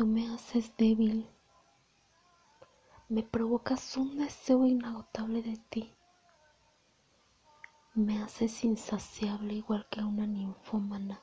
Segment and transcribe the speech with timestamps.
[0.00, 1.28] Tú me haces débil,
[3.10, 5.94] me provocas un deseo inagotable de ti,
[7.92, 11.22] me haces insaciable igual que una ninfómana.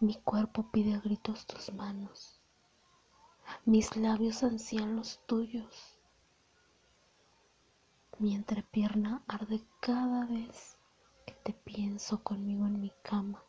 [0.00, 2.40] Mi cuerpo pide a gritos tus manos,
[3.66, 5.98] mis labios ansían los tuyos,
[8.18, 10.78] mi entrepierna arde cada vez
[11.26, 13.44] que te pienso conmigo en mi cama.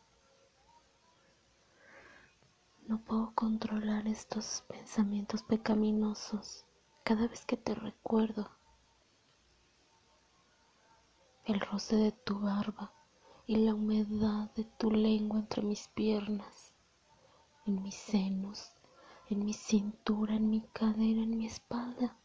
[2.88, 6.66] No puedo controlar estos pensamientos pecaminosos
[7.04, 8.50] cada vez que te recuerdo.
[11.44, 12.94] El roce de tu barba
[13.46, 16.74] y la humedad de tu lengua entre mis piernas,
[17.66, 18.72] en mis senos,
[19.30, 22.18] en mi cintura, en mi cadera, en mi espalda.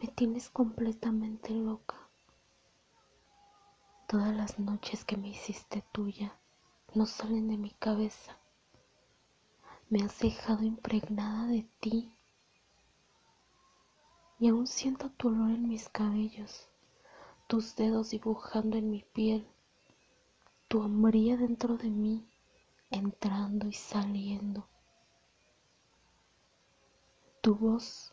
[0.00, 2.08] Me tienes completamente loca.
[4.08, 6.34] Todas las noches que me hiciste tuya
[6.94, 8.38] no salen de mi cabeza
[9.90, 12.12] me has dejado impregnada de ti.
[14.38, 16.68] Y aún siento tu olor en mis cabellos,
[17.46, 19.46] tus dedos dibujando en mi piel,
[20.68, 22.26] tu hombría dentro de mí,
[22.90, 24.66] entrando y saliendo,
[27.40, 28.12] tu voz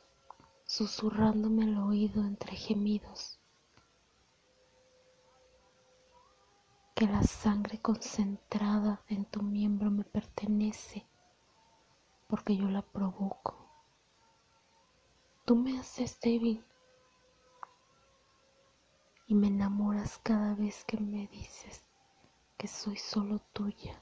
[0.65, 3.39] susurrándome al oído entre gemidos.
[6.95, 11.07] Que la sangre concentrada en tu miembro me pertenece
[12.31, 13.57] porque yo la provoco.
[15.43, 16.63] Tú me haces débil
[19.27, 21.83] y me enamoras cada vez que me dices
[22.57, 24.01] que soy solo tuya.